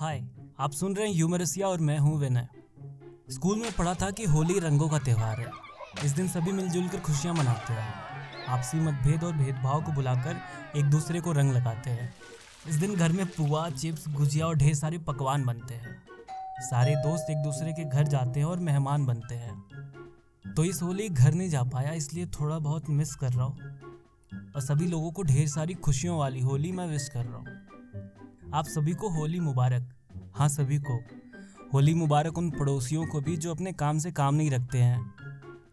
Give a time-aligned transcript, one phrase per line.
[0.00, 0.22] हाय,
[0.60, 2.48] आप सुन रहे हैं ह्यूमरसिया और मैं हूँ विनय।
[3.30, 5.50] स्कूल में पढ़ा था कि होली रंगों का त्यौहार है।
[6.04, 7.94] इस दिन सभी मिलजुल कर खुशियाँ मनाते हैं।
[8.48, 10.36] आपसी मतभेद और भेदभाव को बुलाकर
[10.76, 12.14] एक दूसरे को रंग लगाते हैं।
[12.68, 16.02] इस दिन घर में पुआ, चिप्स, गुजिया और ढेर सारे पकवान बनते हैं।
[16.60, 21.08] सारे दोस्त एक दूसरे के घर जाते हैं और मेहमान बनते हैं। तो इस होली
[21.08, 23.58] घर नहीं जा पाया, इसलिए थोड़ा बहुत मिस कर रहा हूँ।
[24.56, 27.46] और सभी लोगों को ढेर सारी खुशियों वाली होली मैं विश कर रहा हूँ।
[28.54, 29.94] आप सभी को होली मुबारक।
[30.34, 31.00] हाँ सभी को।
[31.74, 35.14] होली मुबारक उन पड़ोसियों को भी जो अपने काम से काम नहीं रखते हैं।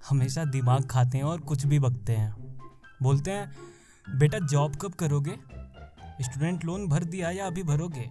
[0.10, 2.58] हमेशा दिमाग खाते हैं और कुछ भी बकते हैं।
[3.02, 3.52] बोलते हैं,
[4.16, 5.38] बेटा, जॉब कब करोगे?
[6.22, 8.10] स्टूडेंट लोन भर दिया या अभी भरोगे?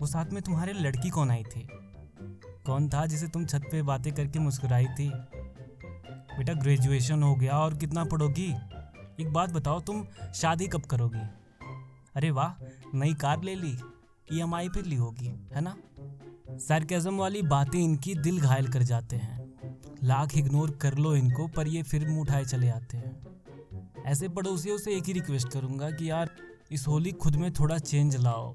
[0.00, 1.68] वो साथ में तुम्हारे लड़की कौन आई थी?
[2.66, 5.12] कौन था जिसे तुम छत पे बातें करके मुस्कुराई थी?
[6.38, 8.54] बेटा, ग्रेजुएशन हो गया और कितना पढ़ोगी?
[9.20, 11.41] एक बात बताओ, तुम शादी कब करोगी?
[12.16, 13.78] अरे वाह, नई कार ले ली
[14.32, 15.76] ई एम आई पे ली होगी, है ना?
[16.58, 19.54] सरकेज़म वाली बातें इनकी दिल घायल कर जाते हैं।
[20.04, 23.26] लाख इग्नोर कर लो इनको, पर ये फिर मुँह उठाए चले आते हैं।
[24.06, 26.30] ऐसे पड़ोसियों से एक ही रिक्वेस्ट करूँगा कि यार,
[26.70, 28.54] इस होली खुद में थोड़ा चेंज लाओ।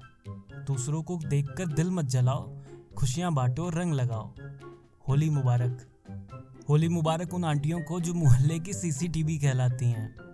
[0.66, 2.58] दूसरों को देखकर दिल मत जलाओ,
[2.96, 4.34] खुशियाँ बांटो, रंग लगाओ।
[5.08, 5.86] होली मुबारक।
[6.68, 10.27] होली मुबारक उन आंटियों को जो मोहल्ले की सीसीटीवी कहलाती हैं।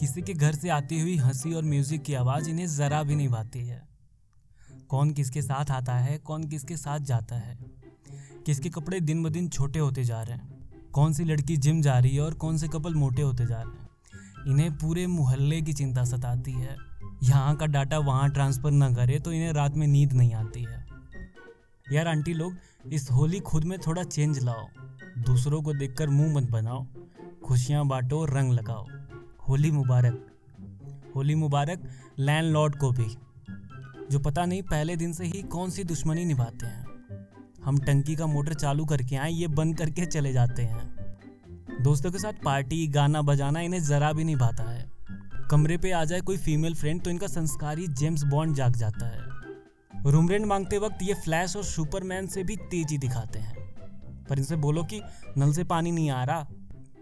[0.00, 3.28] किसी के घर से आती हुई हँसी और म्यूज़िक की आवाज़ इन्हें ज़रा भी नहीं
[3.28, 3.88] भाती है।
[4.88, 7.58] कौन किसके साथ आता है, कौन किसके साथ जाता है?
[8.46, 10.70] किसके कपड़े दिन ब दिन छोटे होते जा रहे हैं?
[10.92, 13.72] कौन सी लड़की जिम जा रही है और कौन से कपल मोटे होते जा रहे
[13.72, 13.88] हैं?
[14.46, 16.76] इन्हें पूरे मोहल्ले की चिंता सताती है।
[17.22, 20.86] यहाँ का डाटा वहाँ ट्रांसफ़र ना करे तो इन्हें रात में नींद नहीं आती है।
[21.92, 22.56] यार आंटी लोग,
[22.92, 24.66] इस होली खुद में थोड़ा चेंज लाओ।
[25.18, 26.86] दूसरों को देखकर मुँह मत बनाओ।
[27.44, 28.86] खुशियाँ बांटो, रंग लगाओ।
[29.48, 30.26] होली मुबारक।
[31.16, 33.16] होली मुबारक लैंडलॉर्ड को भी,
[34.10, 36.84] जो पता नहीं पहले दिन से ही कौन सी दुश्मनी निभाते हैं।
[37.64, 42.18] हम टंकी का मोटर चालू करके आए, ये बंद करके चले जाते हैं। दोस्तों के
[42.18, 44.90] साथ पार्टी, गाना बजाना इन्हें ज़रा भी नहीं भाता है।
[45.50, 49.22] कमरे पे आ जाए कोई फीमेल फ्रेंड तो इनका संस्कारी जेम्स बॉन्ड जाग जाता है।
[50.06, 53.54] रूम रेंट मांगते वक्त ये फ्लैश और सुपरमैन से भी तेज़ी दिखाते हैं।
[54.28, 55.00] पर इनसे बोलो कि
[55.38, 56.46] नल से पानी नहीं आ रहा,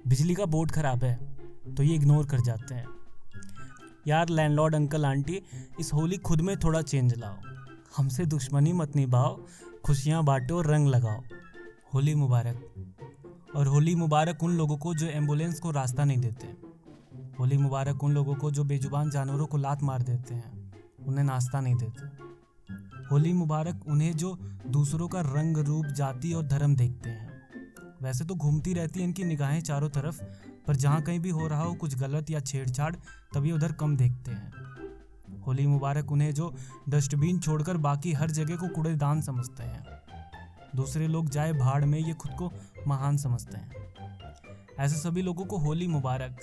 [0.06, 1.31] बिजली का बोर्ड खराब है।
[1.77, 2.87] तो ये इग्नोर कर जाते हैं।
[4.06, 5.43] यार लैंडलॉर्ड अंकल आंटी
[5.81, 7.37] इस होली खुद में थोड़ा चेंज लाओ।
[7.97, 9.41] हमसे दुश्मनी मत निभाओ,
[9.84, 11.23] खुशियाँ बांटो, रंग लगाओ।
[11.95, 12.75] होली मुबारक।
[13.56, 16.73] और होली मुबारक उन लोगों को जो एंबुलेंस को रास्ता नहीं देते
[17.41, 20.73] होली मुबारक उन लोगों को जो बेजुबान जानवरों को लात मार देते हैं।
[21.06, 22.06] उन्हें नाश्ता नहीं देते।
[23.11, 27.31] होली मुबारक उन्हें जो दूसरों का रंग, रूप, जाति और धर्म देखते हैं।
[28.03, 30.23] वैसे तो घूमती रहती है इनकी निगाहें चारों तरफ़,
[30.67, 32.97] पर जहाँ कहीं भी हो रहा हो, कुछ गलत या छेड़छाड़,
[33.35, 34.53] तभी उधर कम देखते हैं।
[35.47, 36.55] होली मुबारक उन्हें जो
[36.89, 39.87] डस्टबिन छोड़कर बाकी हर जगह को कूड़ेदान समझते हैं।
[40.77, 42.53] दूसरे लोग जाए भाड़ में, ये खुद को
[42.87, 43.71] महान समझते हैं।
[44.79, 46.41] ऐसे सभी लोगों को होली मुबारक।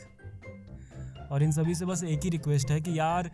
[1.31, 3.31] और इन सभी से बस एक ही रिक्वेस्ट है कि यार,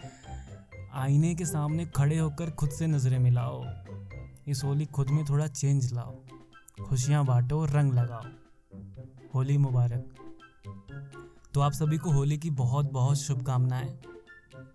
[0.93, 3.65] आईने के सामने खड़े होकर खुद से नज़रें मिलाओ।
[4.47, 6.15] इस होली खुद में थोड़ा चेंज लाओ।
[6.83, 8.23] खुशियाँ बांटो, रंग लगाओ।
[9.35, 10.15] होली मुबारक।
[11.53, 13.99] तो आप सभी को होली की बहुत बहुत शुभकामनाएँ।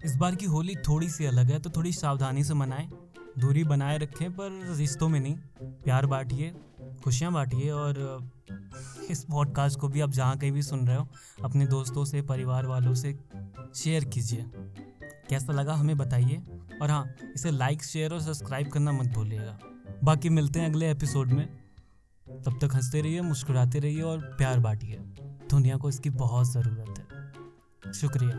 [0.05, 2.89] इस बार की होली थोड़ी सी अलग है तो थोड़ी सावधानी से मनाएँ।
[3.39, 6.55] दूरी बनाए रखें, पर रिश्तों में नहीं। प्यार बांटिए,
[7.05, 8.25] खुशियाँ बांटिए, और
[9.11, 11.09] इस पॉडकास्ट को भी आप जहाँ कहीं भी सुन रहे हो,
[11.45, 13.19] अपने दोस्तों से, परिवार वालों से
[13.75, 14.45] शेयर कीजिए।
[15.29, 16.43] कैसा लगा हमें बताइए।
[16.83, 19.59] और हाँ इसे लाइक शेयर और सब्सक्राइब करना मत भूलिएगा।
[20.05, 21.70] बाकी मिलते हैं अगले एपिसोड में।
[22.31, 24.97] तब तक हँसते रहिए, मुस्कुराते रहिए और प्यार बांटिए।
[25.51, 28.39] दुनिया को इसकी बहुत ज़रूरत है। शुक्रिया।